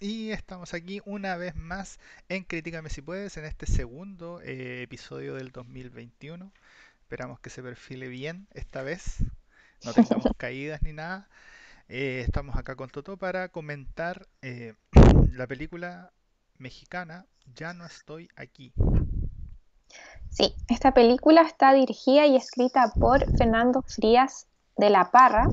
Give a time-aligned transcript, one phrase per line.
[0.00, 1.98] Y estamos aquí una vez más
[2.28, 6.52] en Críticame si puedes, en este segundo eh, episodio del 2021.
[7.00, 9.24] Esperamos que se perfile bien esta vez,
[9.84, 11.28] no tengamos caídas ni nada.
[11.88, 14.74] Eh, estamos acá con Toto para comentar eh,
[15.32, 16.12] la película
[16.58, 17.26] mexicana
[17.56, 18.72] Ya no estoy aquí.
[20.30, 24.46] Sí, esta película está dirigida y escrita por Fernando Frías
[24.76, 25.48] de la Parra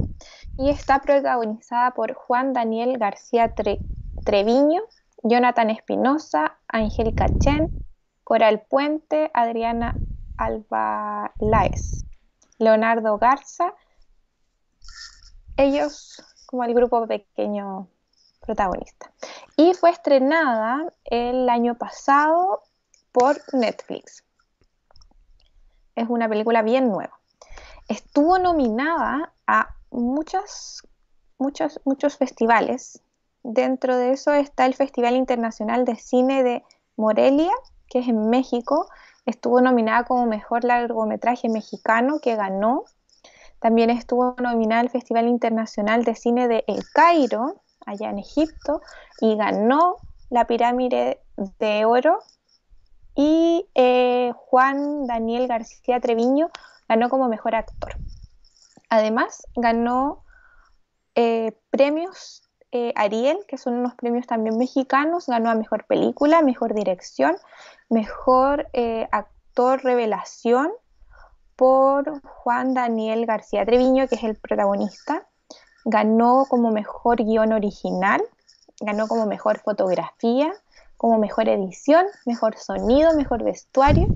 [0.60, 3.56] y está protagonizada por Juan Daniel García
[4.26, 4.82] Treviño,
[5.24, 7.70] Jonathan Espinosa, Angélica Chen,
[8.24, 9.96] Coral Puente, Adriana
[10.38, 12.06] Alba Laes,
[12.58, 13.74] Leonardo Garza,
[15.58, 17.88] ellos como el grupo pequeño
[18.42, 19.12] protagonista.
[19.56, 22.64] Y fue estrenada el año pasado
[23.12, 24.24] por Netflix.
[25.96, 27.20] Es una película bien nueva.
[27.88, 30.82] Estuvo nominada a muchas,
[31.38, 33.02] muchos, muchos festivales.
[33.48, 36.64] Dentro de eso está el Festival Internacional de Cine de
[36.98, 37.52] Morelia,
[37.88, 38.90] que es en México.
[39.28, 42.86] Estuvo nominada como mejor largometraje mexicano, que ganó.
[43.60, 48.82] También estuvo nominada al Festival Internacional de Cine de El Cairo, allá en Egipto,
[49.22, 49.98] y ganó
[50.32, 51.22] la Pirámide
[51.60, 52.18] de Oro.
[53.14, 56.50] Y eh, Juan Daniel García Treviño
[56.90, 57.96] ganó como mejor actor.
[58.90, 60.24] Además, ganó
[61.14, 62.45] eh, premios
[62.78, 67.38] eh, Ariel, que son unos premios también mexicanos, ganó a mejor película, mejor dirección,
[67.90, 70.74] mejor eh, actor revelación
[71.56, 75.26] por Juan Daniel García Treviño, que es el protagonista.
[75.86, 78.22] Ganó como mejor guion original,
[78.82, 80.52] ganó como mejor fotografía,
[80.98, 84.12] como mejor edición, mejor sonido, mejor vestuario,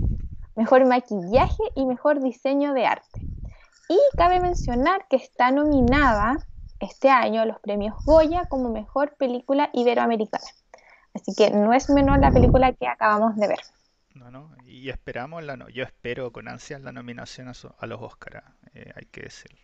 [0.57, 3.25] mejor maquillaje y mejor diseño de arte.
[3.87, 6.45] Y cabe mencionar que está nominada
[6.79, 10.45] este año a los premios Goya como mejor película iberoamericana.
[11.13, 13.59] Así que no es menor la película que acabamos de ver.
[14.13, 18.43] No, no, y esperamos, la no, yo espero con ansias la nominación a, los Oscars,
[18.73, 19.59] eh, hay que decirlo.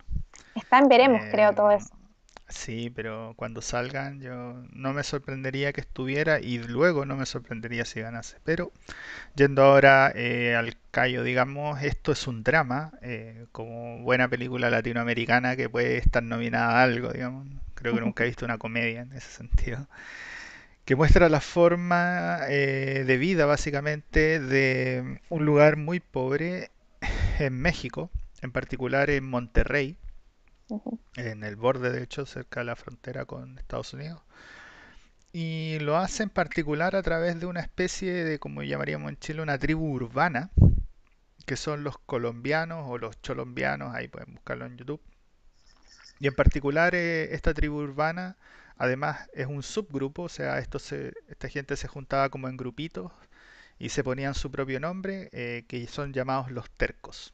[0.56, 1.94] Están, veremos, creo, todo eso.
[2.48, 7.86] Sí, pero cuando salgan yo no me sorprendería que estuviera y luego no me sorprendería
[7.86, 8.38] si ganase.
[8.44, 8.72] Pero
[9.36, 15.56] yendo ahora eh, al callo, digamos, esto es un drama, eh, como buena película latinoamericana
[15.56, 17.48] que puede estar nominada a algo, digamos.
[17.76, 19.88] Creo que nunca he visto una comedia en ese sentido.
[20.86, 26.70] Que muestra la forma eh, de vida básicamente de un lugar muy pobre
[27.40, 29.98] en México, en particular en Monterrey
[31.16, 34.22] en el borde, de hecho, cerca de la frontera con Estados Unidos.
[35.34, 39.42] Y lo hace en particular a través de una especie de, como llamaríamos en Chile,
[39.42, 40.50] una tribu urbana,
[41.46, 45.02] que son los colombianos o los cholombianos, ahí pueden buscarlo en YouTube.
[46.20, 48.38] Y en particular eh, esta tribu urbana,
[48.78, 53.12] además es un subgrupo, o sea, esta gente se juntaba como en grupitos
[53.80, 57.34] y se ponían su propio nombre, eh, que son llamados los tercos.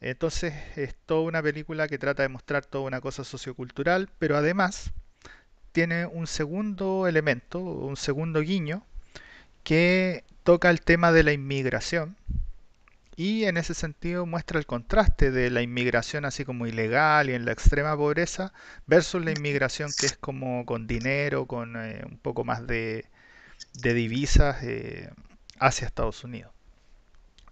[0.00, 4.92] Entonces es toda una película que trata de mostrar toda una cosa sociocultural, pero además
[5.72, 8.84] tiene un segundo elemento, un segundo guiño,
[9.62, 12.16] que toca el tema de la inmigración
[13.16, 17.44] y en ese sentido muestra el contraste de la inmigración así como ilegal y en
[17.44, 18.52] la extrema pobreza
[18.86, 23.06] versus la inmigración que es como con dinero, con eh, un poco más de,
[23.72, 25.10] divisas eh,
[25.58, 26.52] hacia Estados Unidos.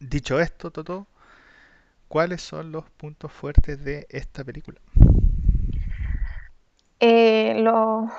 [0.01, 1.07] Dicho esto, Toto,
[2.13, 4.79] ¿cuáles son los puntos fuertes de esta película?
[7.01, 8.11] Eh, lo,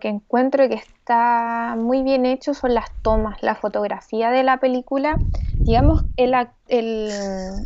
[0.00, 5.18] que encuentro que está muy bien hecho son las tomas, la fotografía de la película.
[5.52, 6.34] Digamos, el,
[6.68, 7.10] el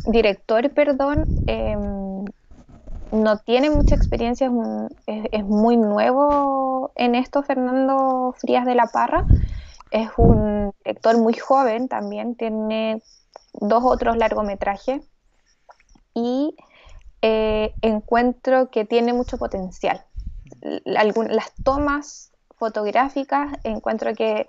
[0.07, 2.25] director, perdón, em,
[3.13, 4.51] no tiene mucha experiencia,
[5.07, 9.25] es, muy nuevo en esto, Fernando Frías de la Parra.
[9.89, 13.01] Es un director muy joven también, tiene
[13.53, 15.14] dos otros largometrajes
[16.15, 16.55] y
[17.21, 20.03] eh, encuentro que tiene mucho potencial.
[20.85, 24.47] las tomas fotográficas encuentro que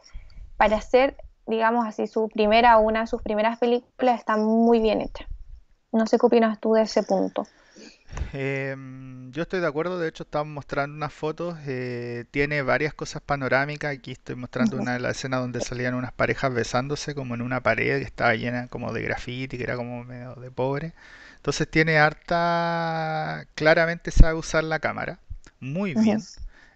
[0.57, 5.03] para hacer, digamos así, su primera o una de sus primeras películas están muy bien
[5.03, 5.29] hechas.
[5.93, 7.47] No sé qué opinas tú de ese punto.
[8.33, 13.21] Em, yo estoy de acuerdo, de hecho estamos mostrando unas fotos, eh, tiene varias cosas
[13.23, 17.43] panorámicas, aquí estoy mostrando una de las escenas donde salían unas parejas besándose como en
[17.43, 20.95] una pared que estaba llena como de grafiti, que era como medio de pobre.
[21.47, 25.21] Entonces tiene harta, claramente sabe usar la cámara,
[25.61, 26.19] muy bien.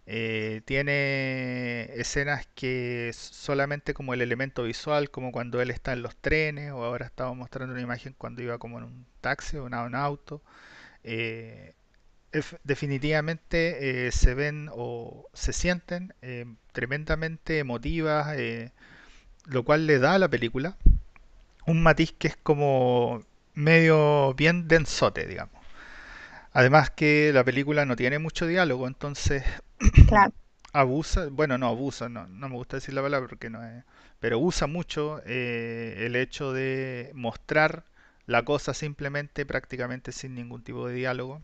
[0.07, 6.15] Eh, tiene escenas que solamente como el elemento visual, como cuando él está en los
[6.15, 9.75] trenes, o ahora estaba mostrando una imagen cuando iba como en un taxi o en
[9.75, 10.41] un auto.
[11.03, 11.75] Eh,
[12.63, 18.71] definitivamente eh, se ven o se sienten eh, tremendamente emotivas, eh,
[19.47, 20.77] lo cual le da a la película
[21.67, 23.25] un matiz que es como
[23.61, 25.55] medio bien densote, digamos.
[26.53, 29.45] Además que la película no tiene mucho diálogo, entonces
[30.07, 30.33] Claro.
[30.73, 33.85] abusa, bueno, no abusa, no, no me gusta decir la palabra porque no es,
[34.21, 37.85] pero usa mucho eh, el hecho de mostrar
[38.27, 41.43] la cosa simplemente, prácticamente sin ningún tipo de diálogo,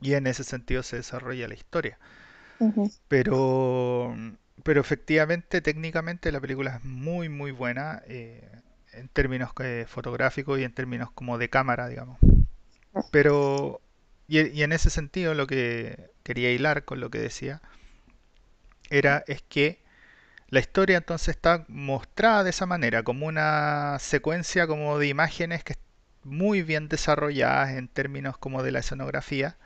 [0.00, 1.98] y en ese sentido se desarrolla la historia.
[3.08, 4.14] Pero,
[4.62, 8.48] pero efectivamente, técnicamente la película es muy, muy buena eh,
[8.92, 12.18] en términos eh, fotográficos y en términos como de cámara, digamos.
[13.10, 13.80] Pero,
[14.28, 17.62] y, y en ese sentido, lo que quería hilar con lo que decía
[18.90, 19.82] era es que
[20.48, 25.76] la historia entonces está mostrada de esa manera, como una secuencia como de imágenes que
[26.24, 29.56] muy bien desarrolladas en términos como de la escenografía.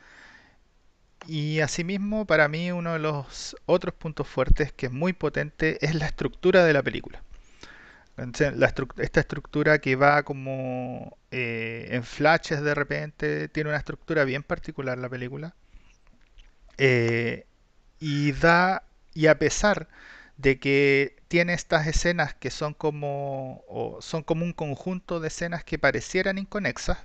[1.26, 5.94] Y asimismo, para mí uno de los otros puntos fuertes que es muy potente es
[5.94, 7.22] la estructura de la película.
[8.16, 14.42] La esta estructura que va como eh, en flashes de repente, tiene una estructura bien
[14.42, 15.54] particular la película.
[16.78, 17.46] Eh,
[18.00, 18.84] y da,
[19.14, 19.88] y a pesar
[20.38, 25.64] de que tiene estas escenas que son como, o son como un conjunto de escenas
[25.64, 26.98] que parecieran inconexas,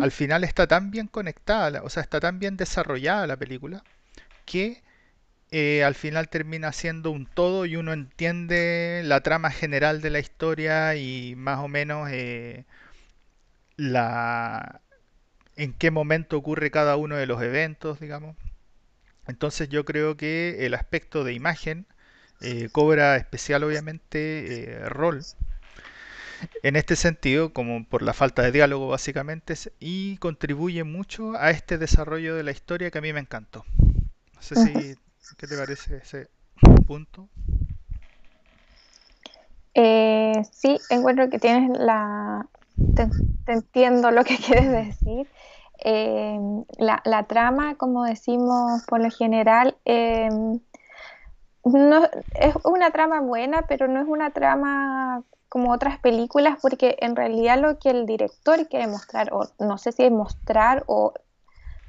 [0.00, 3.84] al final está tan bien conectada, o sea, está tan bien desarrollada la película,
[4.44, 4.82] que
[5.50, 10.20] eh, al final termina siendo un todo y uno entiende la trama general de la
[10.20, 12.64] historia y más o menos eh,
[13.76, 14.80] la,
[15.56, 18.36] en qué momento ocurre cada uno de los eventos, digamos.
[19.26, 21.86] Entonces yo creo que el aspecto de imagen
[22.40, 25.24] eh, cobra especial, obviamente, rol
[26.62, 31.78] en este sentido, como por la falta de diálogo básicamente, y contribuye mucho a este
[31.78, 33.64] desarrollo de la historia que a mí me encantó.
[34.34, 34.96] No sé si,
[35.36, 36.28] ¿qué te parece ese
[36.86, 37.28] punto?
[39.74, 42.46] Eh, sí, encuentro que tienes la...
[42.94, 43.08] Te,
[43.46, 45.28] entiendo lo que quieres decir.
[45.84, 46.38] Eh,
[46.78, 50.28] la, trama, como decimos por lo general, eh,
[51.64, 52.04] no,
[52.34, 57.58] es una trama buena, pero no es una trama como otras películas, porque en realidad
[57.58, 61.12] lo que el director quiere mostrar, o no sé si es mostrar o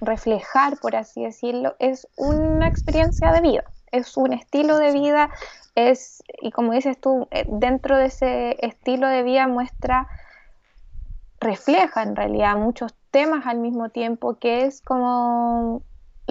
[0.01, 5.30] reflejar, por así decirlo, es una experiencia de vida, es un estilo de vida,
[5.75, 10.07] es, y como dices tú, eh, dentro de ese estilo de vida muestra,
[11.39, 15.83] refleja en realidad muchos temas al mismo tiempo, que es como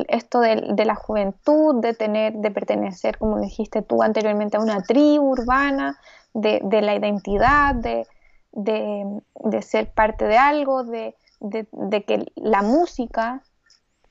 [0.08, 4.82] esto de, de la juventud, de tener, de pertenecer, como dijiste tú anteriormente, a una
[4.82, 5.98] tribu urbana,
[6.32, 8.06] de, de la identidad, de,
[8.52, 11.14] de, ser parte de algo, de
[12.06, 13.42] que la música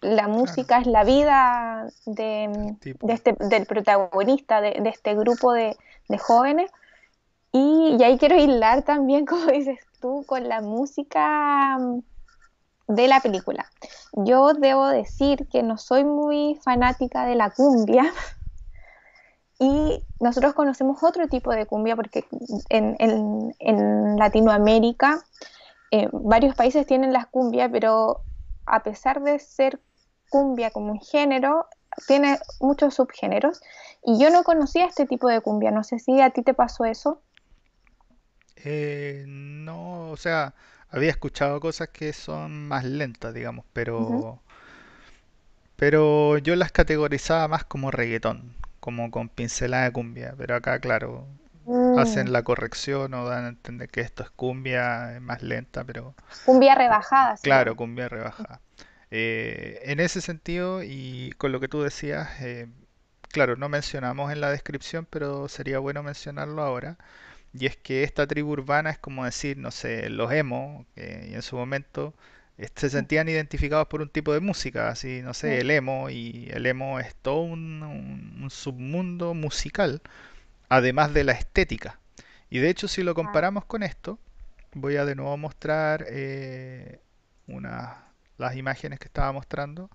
[0.01, 2.75] la claro, música es la vida de,
[3.07, 5.75] este, del protagonista de, de este grupo de,
[6.07, 6.71] de jóvenes.
[7.51, 11.77] Y, y, ahí quiero hilar también, como dices tú, con la música
[12.87, 13.65] de la película.
[14.13, 18.11] Yo debo decir que no soy muy fanática de la cumbia
[19.59, 22.25] y nosotros conocemos otro tipo de cumbia porque
[22.69, 25.23] en, en, en Latinoamérica
[25.91, 28.21] eh, varios países tienen las cumbias, pero
[28.65, 29.79] a pesar de ser
[30.29, 31.67] cumbia como un género,
[32.07, 33.61] tiene muchos subgéneros.
[34.03, 35.71] Y yo no conocía este tipo de cumbia.
[35.71, 37.21] No sé si a ti te pasó eso.
[38.57, 40.53] Eh, no, o sea,
[40.89, 43.65] había escuchado cosas que son más lentas, digamos,
[43.97, 44.25] Uh -huh.
[44.25, 44.41] pero,
[45.75, 51.27] pero yo las categorizaba más como reggaetón, como con pincelada de cumbia, pero acá, claro,
[51.65, 55.83] mm, hacen la corrección o dan a entender que esto es cumbia, es más lenta,
[55.85, 58.61] pero cumbia rebajada se claro, cumbia rebajada.
[59.11, 62.67] Eh, en ese sentido, y con lo que tú decías, eh,
[63.31, 66.97] claro, no mencionamos en la descripción, pero sería bueno mencionarlo ahora.
[67.53, 71.41] Y es que esta tribu urbana es como decir, no sé, los emo, y en
[71.41, 72.13] su momento
[72.57, 76.49] eh, se sentían identificados por un tipo de música, así, no sé, el emo, y
[76.53, 80.01] el emo es todo un, un- un submundo musical,
[80.69, 81.99] además de la estética.
[82.49, 84.19] Y de hecho, si lo comparamos con esto,
[84.73, 86.99] voy a de nuevo mostrar eh,
[87.47, 88.08] una,
[88.39, 89.89] las imágenes que estaba mostrando.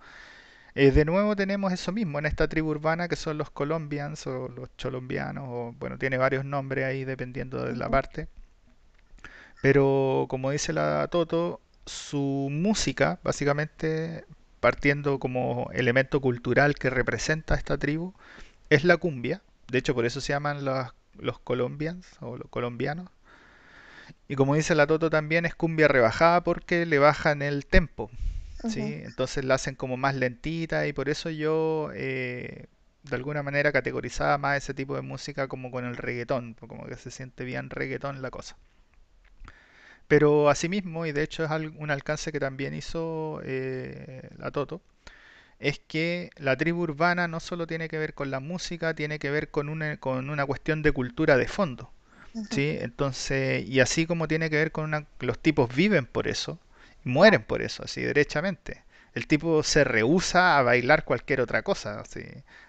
[0.75, 4.49] Eh, de nuevo tenemos eso mismo en esta tribu urbana que son los colombians o
[4.49, 8.29] los cholombianos, o bueno, tiene varios nombres ahí dependiendo de la parte.
[9.63, 14.25] Pero como dice la Toto, su música, básicamente
[14.61, 18.15] partiendo como elemento cultural que representa a esta tribu,
[18.71, 19.43] es la cumbia.
[19.69, 23.09] De hecho, por eso se llaman los, los colombians o los colombianos.
[24.29, 28.11] Y como dice la Toto también es cumbia rebajada porque le bajan el tempo.
[29.05, 32.67] Entonces la hacen como más lentita y por eso yo eh,
[33.03, 36.97] de alguna manera categorizaba más ese tipo de música como con el reggaetón, como que
[36.97, 38.57] se siente bien reggaetón la cosa.
[40.09, 44.83] Pero asimismo, y de hecho es un alcance que también hizo eh, la Toto,
[45.61, 49.31] es que la tribu urbana no solo tiene que ver con la música, tiene que
[49.31, 51.91] ver con una, con una cuestión de cultura de fondo.
[52.83, 56.59] Entonces, y así como tiene que ver con una, los tipos viven por eso,
[57.05, 58.83] mueren por eso, así derechamente.
[59.15, 62.23] El tipo se rehúsa a bailar cualquier otra cosa, así,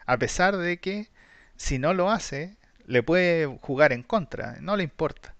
[0.05, 1.09] a pesar de que
[1.57, 5.33] si no lo hace, le puede jugar en contra, no le importa.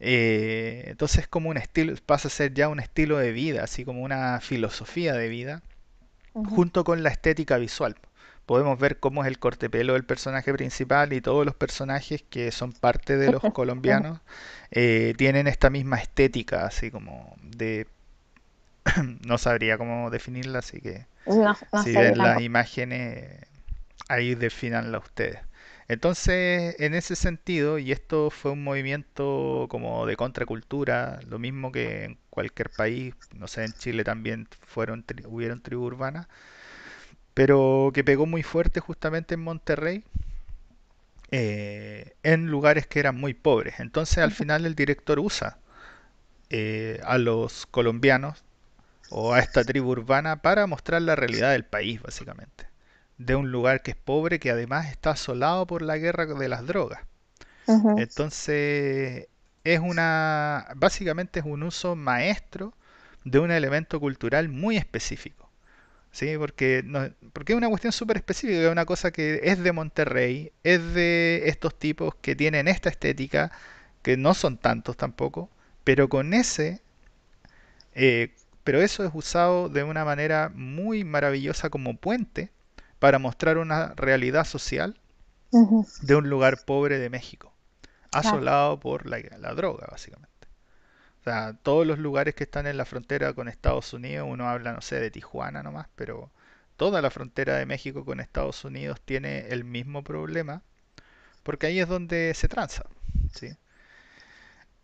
[0.00, 4.02] Eh, entonces como un estilo, pasa a ser ya un estilo de vida, así como
[4.02, 5.62] una filosofía de vida,
[6.32, 7.96] junto con la estética visual.
[8.46, 12.22] Podemos ver cómo es el corte de pelo del personaje principal y todos los personajes
[12.22, 14.20] que son parte de los colombianos
[14.70, 17.86] eh, tienen esta misma estética, así como de...
[19.26, 23.46] No sabría cómo definirla, así que No, no si ven las imágenes,
[24.08, 25.40] ahí definanla ustedes.
[25.88, 32.04] Entonces, en ese sentido, y esto fue un movimiento como de contracultura, lo mismo que
[32.06, 36.28] en cualquier país, no sé, en Chile también fueron, tri- hubieron tribus urbanas,
[37.34, 40.04] pero que pegó muy fuerte justamente en Monterrey,
[41.30, 43.80] eh, en lugares que eran muy pobres.
[43.80, 45.58] Entonces, al final, el director usa
[46.50, 48.44] eh, a los colombianos
[49.10, 52.66] o a esta tribu urbana para mostrar la realidad del país, básicamente.
[53.16, 56.66] De un lugar que es pobre, que además está asolado por la guerra de las
[56.66, 57.00] drogas.
[57.98, 59.28] Entonces,
[59.64, 62.72] es una, básicamente es un uso maestro
[63.24, 65.50] de un elemento cultural muy específico.
[66.10, 66.36] ¿Sí?
[66.38, 70.52] Porque, no, porque es una cuestión súper específica, es una cosa que es de Monterrey,
[70.64, 73.52] es de estos tipos que tienen esta estética,
[74.02, 75.50] que no son tantos tampoco,
[75.84, 76.80] pero con ese
[77.94, 78.32] eh,
[78.68, 82.52] pero eso es usado de una manera muy maravillosa como puente
[82.98, 85.00] para mostrar una realidad social
[86.00, 87.54] de un lugar pobre de México,
[88.20, 88.44] Claro.
[88.50, 90.48] asolado por la, la droga, básicamente.
[91.20, 94.72] O sea, todos los lugares que están en la frontera con Estados Unidos, uno habla,
[94.74, 96.30] no sé, de Tijuana nomás, pero
[96.76, 100.62] toda la frontera de México con Estados Unidos tiene el mismo problema,
[101.44, 102.84] porque ahí es donde se tranza,
[103.34, 103.50] ¿sí?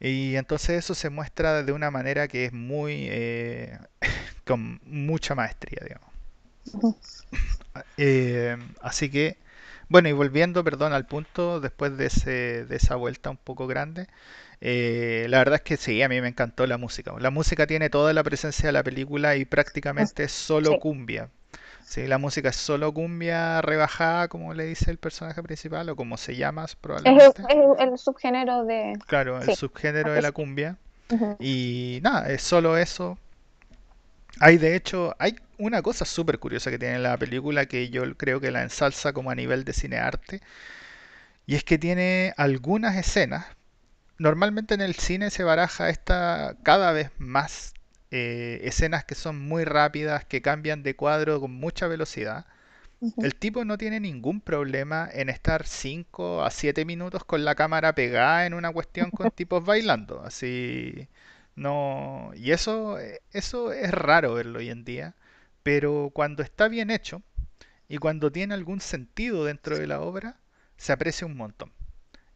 [0.01, 3.79] Y entonces eso se muestra de una manera que es muy, eh,
[4.47, 6.11] con mucha maestría, digamos.
[6.73, 6.95] ujú,
[7.97, 9.39] Eh, así que,
[9.89, 14.07] bueno, y volviendo, perdón, al punto, después de, ese, de esa vuelta un poco grande,
[14.61, 17.13] eh, la verdad es que sí, a mí me encantó la música.
[17.21, 20.79] La música tiene toda la presencia de la película y prácticamente es solo Sí.
[20.79, 21.31] cumbia.
[21.85, 26.17] Sí, la música es solo cumbia rebajada, como le dice el personaje principal, o como
[26.17, 27.43] se llama probablemente.
[27.43, 28.99] es el- el subgénero de...
[29.07, 30.79] Claro, el Sí, subgénero de la cumbia.
[31.38, 33.19] Y nada, es solo eso.
[34.41, 38.41] Hay de hecho, hay una cosa súper curiosa que tiene la película que yo creo
[38.41, 40.41] que la ensalza como a nivel de cinearte,
[41.47, 43.47] y es que tiene algunas escenas.
[44.19, 47.74] Normalmente en el cine se baraja esta cada vez más
[48.16, 52.47] eh, escenas que son muy rápidas, que cambian de cuadro con mucha velocidad.
[53.18, 57.92] El tipo no tiene ningún problema en estar 5 a 7 minutos con la cámara
[57.97, 60.23] pegada en una cuestión con tipos bailando.
[60.23, 61.09] Así
[61.56, 62.30] no.
[62.37, 62.99] Y eso,
[63.33, 65.14] eso es raro verlo hoy en día.
[65.64, 67.21] Pero cuando está bien hecho
[67.88, 70.37] y cuando tiene algún sentido dentro de la obra,
[70.76, 71.73] se aprecia un montón.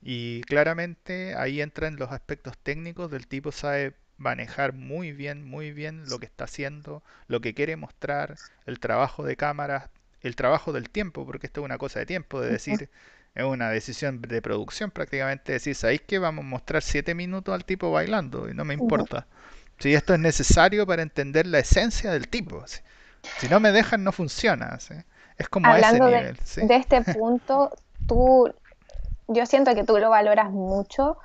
[0.02, 6.05] Y claramente ahí entran los aspectos técnicos del tipo sabe manejar muy bien, muy bien
[6.09, 9.89] lo que está haciendo, lo que quiere mostrar, el trabajo de cámaras,
[10.21, 12.91] el trabajo del tiempo, porque esto es una cosa de tiempo, de decir,
[13.35, 17.65] es una decisión de producción prácticamente, decir, ¿sabéis que vamos a mostrar 7 minutos al
[17.65, 18.49] tipo bailando?
[18.49, 19.27] Y no me importa.
[19.79, 22.67] Si esto es necesario para entender la esencia del tipo.
[22.67, 22.81] Si,
[23.39, 24.81] si no me dejan, no funciona.
[24.81, 24.95] ¿sí?
[25.37, 26.39] Es como a ese de, nivel.
[26.43, 26.67] ¿sí?
[26.67, 27.71] de este punto,
[28.09, 28.53] tú,
[29.29, 31.19] yo siento que tú lo valoras mucho,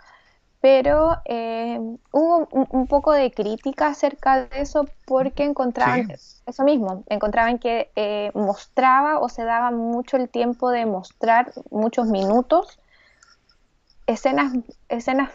[0.63, 1.77] pero eh,
[2.13, 6.15] hubo un, un poco de crítica acerca de eso porque encontraban Sí,
[6.47, 12.07] eso mismo, encontraban que eh, mostraba o se daba mucho el tiempo de mostrar muchos
[12.07, 12.79] minutos,
[14.07, 14.53] escenas,
[14.89, 15.31] escenas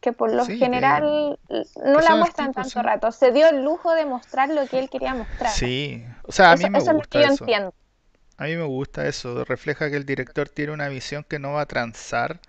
[0.00, 1.38] que por lo sí, que, general
[1.84, 2.82] no que la muestran tipo, tanto sí.
[2.82, 3.12] rato.
[3.12, 5.60] Se dio el lujo de mostrar lo que él quería mostrar.
[5.60, 7.46] Sí, o sea, a Eso, mí me eso es lo que gusta yo eso.
[7.46, 7.74] entiendo.
[8.38, 9.44] A mí me gusta eso.
[9.44, 12.40] Refleja que el director tiene una visión que no va a transar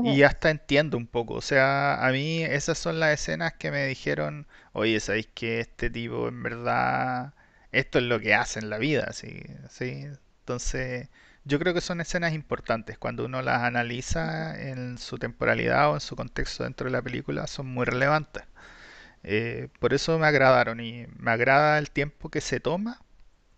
[0.00, 1.34] y Ujú, hasta entiendo un poco.
[1.34, 5.90] O sea, a mí esas son las escenas que me dijeron, oye, ¿sabéis que este
[5.90, 7.34] tipo en verdad
[7.72, 9.12] esto es lo que hace en la vida?
[9.12, 10.06] Sí, sí.
[10.40, 11.08] Entonces,
[11.44, 12.98] yo creo que son escenas importantes.
[12.98, 17.46] Cuando uno las analiza en su temporalidad o en su contexto dentro de la película,
[17.46, 18.44] son muy relevantes.
[19.22, 23.00] Eh, por eso me agradaron y me agrada el tiempo que se toma.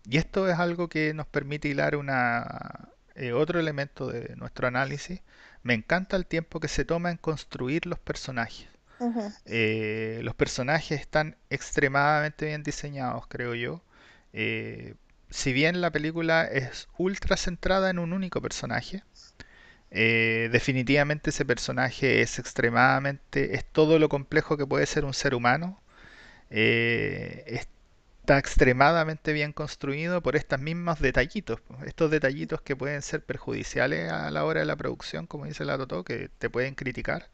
[0.09, 5.21] Y esto es algo que nos permite hilar una, eh, otro elemento de nuestro análisis.
[5.63, 8.67] Me encanta el tiempo que se toma en construir los personajes.
[9.45, 13.81] Eh, los personajes están extremadamente bien diseñados, creo yo.
[14.33, 14.95] Eh,
[15.29, 19.03] si bien la película es ultra centrada en un único personaje,
[19.91, 25.35] eh, definitivamente ese personaje es extremadamente, es todo lo complejo que puede ser un ser
[25.35, 25.81] humano.
[26.49, 27.65] Eh,
[28.29, 34.29] está extremadamente bien construido por estos mismos detallitos, estos detallitos que pueden ser perjudiciales a
[34.29, 37.29] la hora de la producción, como dice la Totó, que te pueden criticar,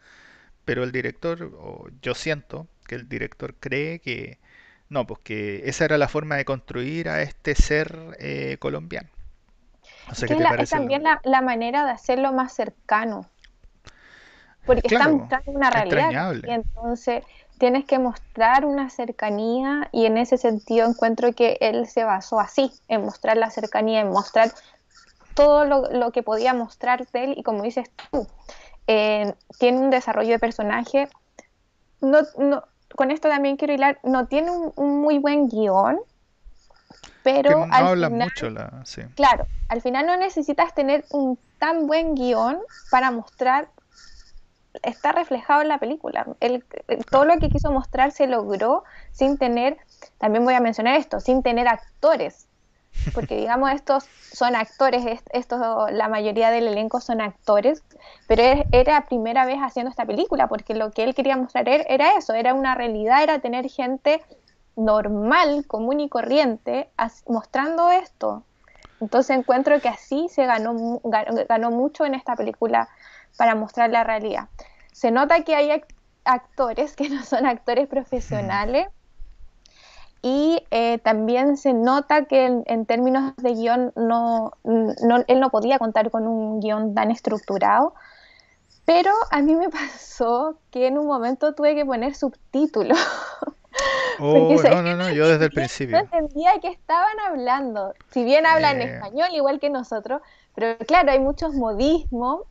[0.66, 4.40] pero el director, o yo siento que el director cree que
[4.90, 9.10] no, pues que esa era la forma de construir a este ser eh, colombiano.
[10.08, 13.32] No Es qué te la- también la, la manera de hacerlo más cercano,
[14.66, 16.18] porque está Claro, mostrando una realidad.
[16.44, 17.24] y entonces
[17.58, 22.72] tienes que mostrar una cercanía y en ese sentido encuentro que él se basó así,
[22.88, 24.52] en mostrar la cercanía, en mostrar
[25.34, 28.28] todo lo, lo que podía mostrar de él y como dices tú,
[28.88, 31.10] eh, tiene un desarrollo de personaje,
[32.02, 32.64] no, no,
[32.96, 37.74] con esto también quiero hilar, no tiene un, un muy buen guion, Que pero no
[37.74, 38.82] al habla final mucho la...
[38.86, 39.02] Sí.
[39.16, 42.60] Claro, al final no necesitas tener un tan buen guion
[42.92, 43.70] para mostrar,
[44.84, 46.26] está reflejado en la película.
[46.40, 49.78] El- el- todo lo que quiso mostrar se logró sin tener,
[50.18, 52.48] también voy a mencionar esto, sin tener actores,
[53.14, 57.84] porque digamos estos son actores, est- estos, la mayoría del elenco son actores,
[58.28, 62.18] pero era primera vez haciendo esta película, porque lo que él quería mostrar er- era
[62.18, 64.22] eso, era una realidad, era tener gente
[64.76, 66.90] normal, común y corriente,
[67.28, 68.44] mostrando esto.
[69.00, 71.02] Entonces encuentro que así se ganó,
[71.50, 72.90] ganó mucho en esta película
[73.38, 74.50] para mostrar la realidad.
[74.92, 75.88] Se nota que hay ac-
[76.26, 78.88] actores que no son actores profesionales
[80.22, 85.52] y eh, también se nota que en, en términos de guion no, no- él no
[85.52, 87.94] podía contar con un guion tan estructurado,
[88.86, 93.00] pero a mí me pasó que en un momento tuve que poner subtítulos,
[94.18, 96.00] Oh, no, que no, no, yo desde el entendía, no principio.
[96.00, 97.94] entendía qué estaban hablando.
[98.12, 100.22] Si bien hablan Eh, español igual que nosotros,
[100.56, 102.44] pero claro, hay muchos modismos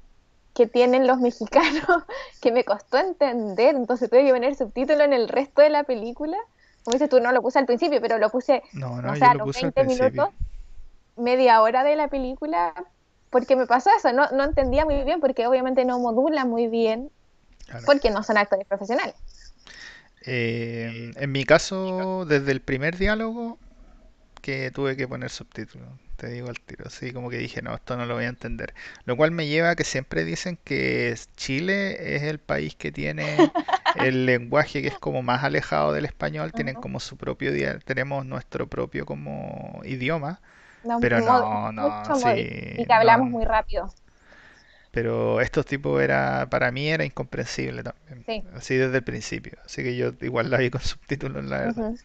[0.54, 1.84] que tienen los mexicanos
[2.40, 6.36] que me costó entender, entonces tuve que poner subtítulos en el resto de la película.
[6.84, 9.38] Como dices tú, no lo puse al principio, pero lo puse, no, los puse al
[9.38, 9.86] 20 principio.
[10.10, 10.28] minutos,
[11.16, 12.74] media hora de la película,
[13.30, 17.10] porque me pasó eso, no, no entendía muy bien, porque obviamente no modula muy bien,
[17.66, 17.86] Claro.
[17.86, 19.14] porque no son actores profesionales.
[20.26, 23.58] Eh, en mi caso, desde el primer diálogo,
[24.42, 27.96] que tuve que poner subtítulos, te digo al tiro, así como que dije, no, esto
[27.96, 28.74] no lo voy a entender.
[29.04, 33.52] Lo cual me lleva a que siempre dicen que Chile es el país que tiene
[33.94, 37.52] el lenguaje que es como más alejado del español, tienen como su propio
[37.84, 40.40] tenemos nuestro propio como idioma,
[40.84, 42.46] No, pero no, no, sí,
[42.76, 43.92] y que no, hablamos muy rápido.
[44.90, 48.44] pero estos tipos era, para mí era incomprensible también, Sí.
[48.52, 51.98] así desde el principio, así que yo igual la vi con subtítulos, la verdad, Ujú,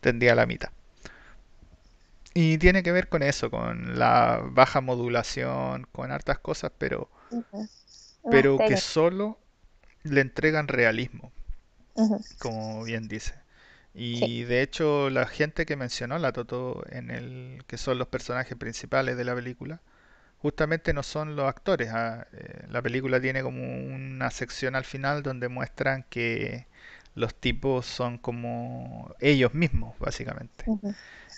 [0.00, 0.70] tendría la mitad.
[2.34, 7.10] Y tiene que ver con eso, con la baja modulación, con hartas cosas, pero,
[8.28, 9.38] pero que solo
[10.04, 11.32] le entregan realismo,
[12.38, 13.34] como bien dice.
[14.12, 14.26] Sí.
[14.34, 18.56] Y de hecho, la gente que mencionó la Toto en el que son los personajes
[18.58, 19.80] principales de la película,
[20.38, 21.90] justamente no son los actores.
[21.92, 26.66] ah, eh, La película tiene como una sección al final donde muestran que
[27.14, 30.64] los tipos son como ellos mismos, básicamente.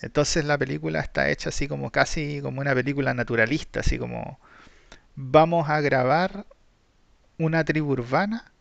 [0.03, 4.39] Entonces la película está hecha así como casi como una película naturalista, así como
[5.15, 6.47] vamos a grabar
[7.39, 8.53] una tribu urbana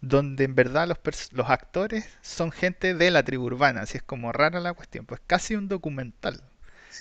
[0.00, 4.60] donde en verdad los actores son gente de la tribu urbana, así es como rara
[4.60, 6.42] la cuestión, pues casi un documental.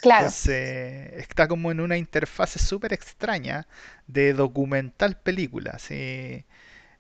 [0.02, 0.26] Claro.
[0.26, 3.68] Entonces está como en una interfase súper extraña
[4.08, 6.46] de documental película, así.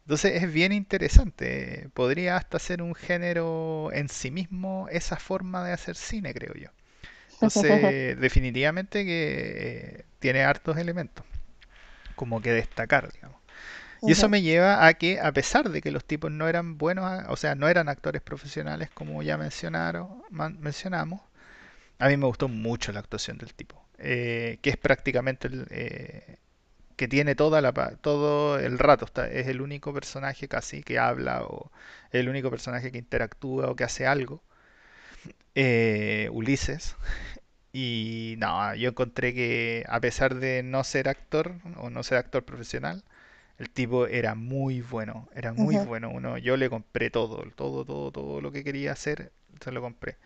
[0.05, 5.73] Entonces es bien interesante, podría hasta ser un género en sí mismo esa forma de
[5.73, 6.69] hacer cine, creo yo.
[7.33, 11.25] Entonces, definitivamente que eh, tiene hartos elementos,
[12.15, 13.39] como que destacar, digamos.
[14.05, 17.23] Y eso me lleva a que, a pesar de que los tipos no eran buenos,
[17.29, 21.21] o sea, no eran actores profesionales, como ya mencionaron, mencionamos,
[21.99, 26.37] a mí me gustó mucho la actuación del tipo, eh, que es prácticamente el, eh,
[26.97, 30.99] que tiene toda la, pa- todo el rato, está- es el único personaje casi que
[30.99, 31.71] habla o
[32.11, 34.43] el único personaje que interactúa o que hace algo,
[35.55, 36.95] eh, Ulises.
[37.75, 42.43] Y no, yo encontré que a pesar de no ser actor o no ser actor
[42.45, 43.03] profesional,
[43.59, 46.11] El tipo era muy bueno, era muy bueno.
[46.11, 49.31] Uno, yo le compré todo, todo, todo, todo lo que quería hacer,
[49.63, 50.17] se lo compré.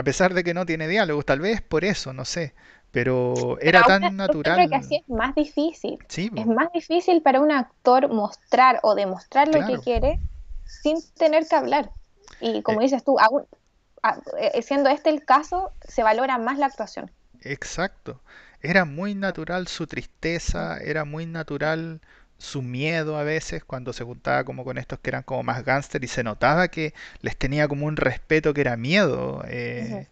[0.00, 2.54] A pesar de que no tiene diálogos, tal vez por eso, no sé.
[2.90, 4.96] Pero Pero era tan yo encuentro que así natural.
[4.96, 5.98] es más difícil.
[6.08, 10.20] Sí, Es más difícil para un actor mostrar o demostrar lo que quiere
[10.64, 11.92] sin tener que hablar.
[12.38, 13.46] Y Eh, como dices tú, aún,
[14.38, 17.12] eh, siendo este el caso, se valora más la actuación.
[17.40, 18.22] exacto.
[18.60, 22.00] Era muy natural su tristeza, era muy natural
[22.38, 26.04] su miedo a veces cuando se juntaba como con estos que eran como más gángster
[26.04, 29.42] y se notaba que les tenía como un respeto que era miedo.
[29.48, 30.06] Eh,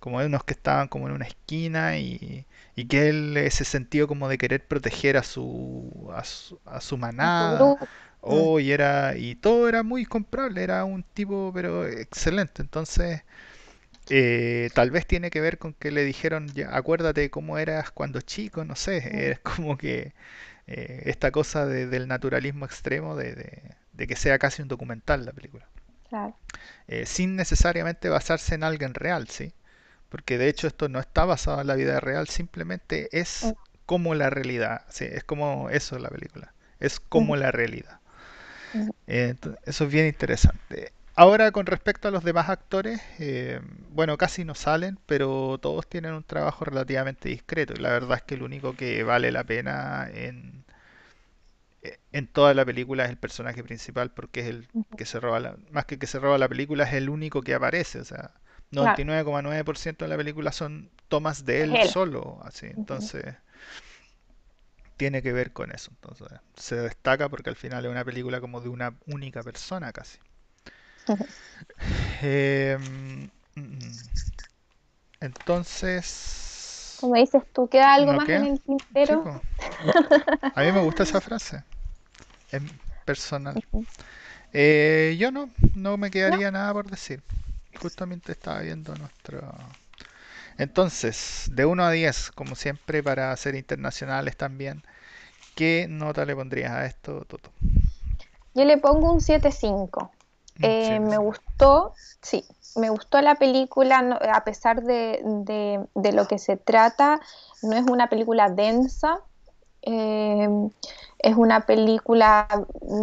[0.00, 4.08] como de unos que estaban como en una esquina y, y que él ese sentido
[4.08, 7.76] como de querer proteger a su, a su, a manada
[8.22, 12.60] Oh, y era, y todo era muy comprable, era un tipo, pero excelente.
[12.62, 13.22] Entonces,
[14.10, 18.20] eh, tal vez tiene que ver con que le dijeron, ya, acuérdate cómo eras cuando
[18.22, 20.12] chico, no sé, es como que
[20.70, 25.26] eh, esta cosa de- del naturalismo extremo, de, de- de que sea casi un documental
[25.26, 25.68] la película,
[26.08, 26.38] claro.
[26.88, 29.52] Eh, sin necesariamente basarse en alguien real, ¿sí?
[30.10, 33.08] Porque de hecho esto no está basado en la vida real, simplemente
[33.42, 33.56] Mm, es
[33.86, 38.00] como la realidad, sí, es como eso la película, es ujú, como la realidad.
[38.72, 40.92] ujú, Eh, eso es bien interesante.
[41.14, 46.14] Ahora, con respecto a los demás actores, eh, bueno, casi no salen, pero todos tienen
[46.14, 47.74] un trabajo relativamente discreto.
[47.74, 50.64] Y la verdad es que el único que vale la pena en,
[51.82, 55.40] eh, en toda la película es el personaje principal, porque es el que se roba
[55.40, 58.00] la, más que que se roba la película, es el único que aparece.
[58.00, 58.32] O sea,
[58.74, 62.66] Claro, 99,9% de la película son tomas de él solo, así.
[62.66, 63.24] Entonces,
[64.96, 65.90] tiene que ver con eso.
[65.90, 70.18] Entonces, se destaca porque al final es una película como de una única persona casi.
[72.22, 72.76] Eh,
[75.20, 76.10] entonces,
[76.94, 79.24] Como dices tú, ¿queda algo ¿no más en el tintero?
[79.24, 79.42] po.
[80.54, 81.64] A mí me gusta esa frase,
[82.50, 82.62] es
[83.04, 83.64] personal.
[83.72, 83.86] Ujú.
[84.52, 87.22] Eh, yo no, no me No, quedaría nada por decir.
[87.76, 89.78] Justamente estaba viendo nuestro...
[90.58, 94.84] Entonces, de uno a 10 como siempre para ser internacionales también,
[95.54, 97.52] ¿qué nota le pondrías a esto, Toto?
[98.54, 100.02] yo le pongo un siete cinco.
[100.02, 100.19] Un
[100.62, 101.22] Eh, 7, me 5.
[101.24, 101.92] gustó,
[102.22, 102.44] sí,
[102.76, 107.20] me gustó la película, no- a pesar de, de- de lo que se trata,
[107.62, 109.20] no es una película densa,
[109.82, 110.48] eh,
[111.18, 112.46] es una película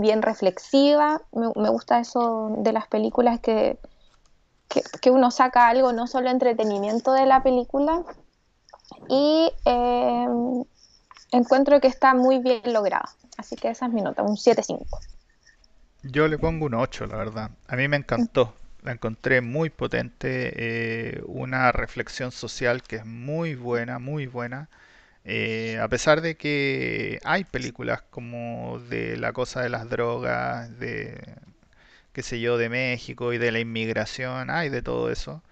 [0.01, 3.79] bien reflexiva, me, me gusta eso de las películas que,
[4.69, 8.03] que, que uno saca algo, no solo entretenimiento de la película,
[9.09, 10.27] y eh,
[11.31, 14.99] encuentro que está muy bien lograda, así que esa es mi nota, un siete cinco.
[16.03, 17.51] Yo le pongo un 8, la verdad.
[17.67, 18.55] A mí me encantó.
[18.83, 24.69] La encontré muy potente, eh, una reflexión social que es muy buena, muy buena.
[25.25, 31.21] Eh, a pesar de que hay películas como de la cosa de las drogas, de
[32.13, 35.43] qué sé yo, de México y de la inmigración, hay de todo eso.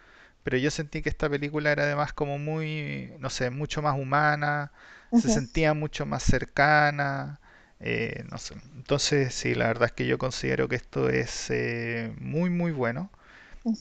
[0.43, 4.71] Pero yo sentí que esta película era además como muy, no sé, mucho más humana,
[5.13, 7.39] se sentía mucho más cercana,
[7.79, 8.55] eh, no sé.
[8.75, 13.09] Entonces, sí, la verdad es que yo considero que esto es eh, muy, muy bueno.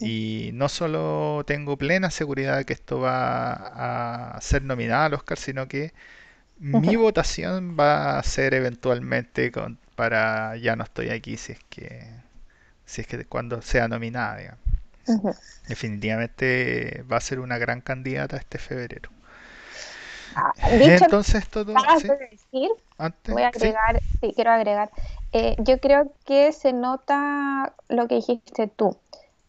[0.01, 5.39] Y no solo tengo plena seguridad de que esto va a ser nominado al Oscar,
[5.39, 5.93] sino que
[6.59, 12.07] mi votación va a ser eventualmente con- para Ya no estoy aquí si es que
[12.87, 14.61] si es que cuando sea nominada, digamos.
[15.69, 19.11] Definitivamente va a ser una gran candidata este febrero.
[20.35, 24.91] Ah, Dicho Entonces, todo, sí, de decir, antes, voy a sí, agregar, sí, quiero agregar,
[25.33, 28.97] eh, yo creo que se nota lo que dijiste tú.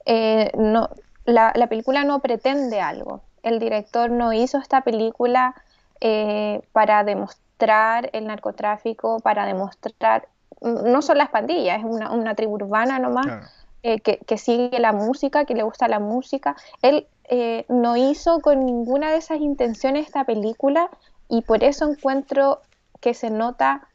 [0.06, 0.90] Eh, no,
[1.26, 3.24] la, la película no pretende algo.
[3.44, 5.56] El director no hizo esta película
[6.02, 10.28] eh, para demostrar el narcotráfico, para demostrar,
[10.62, 13.50] no son las pandillas, es una, una tribu urbana nomás, claro.
[13.84, 16.56] eh, que, que sigue la música, que le gusta la música.
[16.82, 20.90] Él eh, no hizo con ninguna de esas intenciones esta película
[21.30, 22.62] y por eso encuentro
[23.02, 23.88] que se nota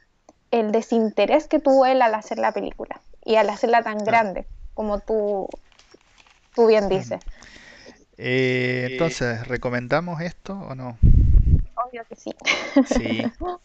[0.50, 4.06] el desinterés que tuvo él al hacer la película y al hacerla tan claro.
[4.06, 5.48] grande, como tú,
[6.54, 7.20] tú bien dices.
[8.16, 10.98] Eh, entonces, ¿recomendamos esto o no?
[11.86, 12.34] obvio que sí.
[12.86, 13.22] Sí,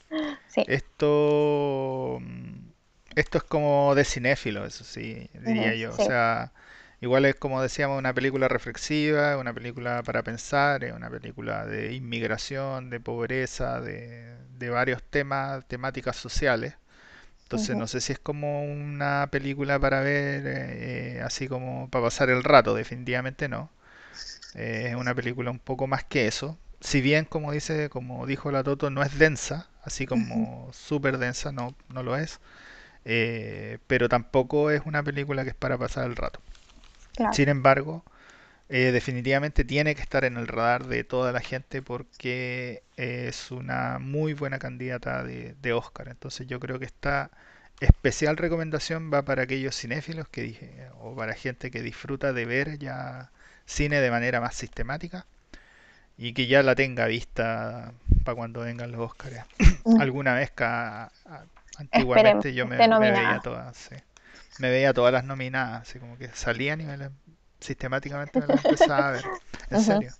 [0.48, 0.64] sí.
[0.68, 2.70] esto, mm,
[3.16, 5.92] esto es como de cinéfilo, eso sí, diría yo.
[5.92, 6.52] O sea,
[7.02, 11.94] igual es como decíamos, una película reflexiva, una película para pensar, es una película de
[11.94, 16.76] inmigración, de pobreza, de, de varios temas, temáticas sociales.
[17.44, 22.30] Entonces no sé si es como una película para ver eh, así como para pasar
[22.32, 23.70] el rato, definitivamente no.
[24.54, 26.58] Eh, es una película un poco más que eso.
[26.82, 31.52] Si bien, como dice, como dijo la Toto, no es densa, así como súper densa,
[31.52, 32.40] no, no lo es.
[33.06, 36.42] Eh, pero tampoco es una película que es para pasar el rato.
[37.16, 37.34] Claro.
[37.34, 38.04] Sin embargo,
[38.70, 44.00] eh, definitivamente tiene que estar en el radar de toda la gente porque es una
[44.00, 46.10] muy buena candidata de, de Oscar.
[46.10, 47.32] Entonces yo creo que esta
[47.82, 52.80] especial recomendación va para aquellos cinéfilos que dije, o para gente que disfruta de ver
[52.80, 53.32] ya
[53.66, 55.26] cine de manera más sistemática
[56.18, 59.46] y que ya la tenga vista para cuando vengan los Oscars.
[59.86, 59.96] Mm.
[59.96, 61.12] Alguna vez ca-
[61.78, 63.96] antiguamente yo me, me veía todas, sí.
[64.58, 67.12] Me veía todas las nominadas, así como que salían y me las-
[67.60, 69.32] sistemáticamente me las empezaba a ver.
[69.70, 70.16] En serio.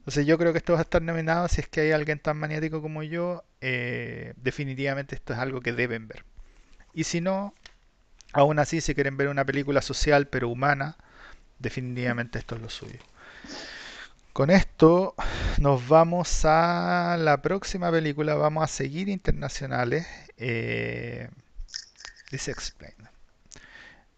[0.00, 2.36] Entonces yo creo que esto va a estar nominado si es que hay alguien tan
[2.38, 3.44] maniático como yo.
[3.60, 6.24] eh, definitivamente esto es algo que deben ver.
[6.94, 7.54] Y si no,
[8.34, 10.96] aún así, si quieren ver una película social pero humana,
[11.60, 13.00] definitivamente esto es lo suyo.
[14.32, 15.14] Con esto
[15.58, 18.34] nos vamos a la próxima película.
[18.34, 20.06] Vamos a seguir internacionales.
[20.38, 21.28] Eh,
[22.30, 23.01] This Explain.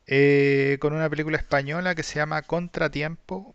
[0.06, 3.54] Eh, con una película española que se llama Contratiempo.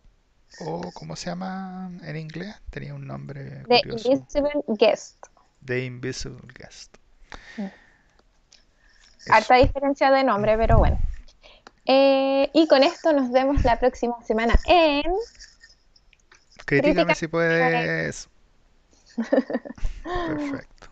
[0.62, 2.56] O ¿cómo se llama en inglés?
[2.72, 4.10] Tenía un nombre The curioso.
[4.12, 5.26] Invisible Guest.
[5.64, 6.96] The Invisible Guest.
[7.58, 7.66] Mm.
[9.32, 11.00] Harta diferencia de nombre, pero bueno.
[11.86, 15.04] Eh, y con esto nos vemos la próxima semana en
[16.66, 18.28] Critícame Crítica- si puedes.
[20.04, 20.89] Perfecto.